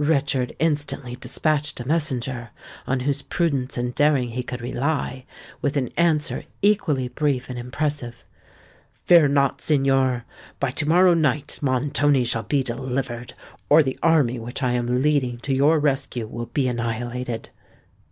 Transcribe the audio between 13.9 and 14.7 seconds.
army which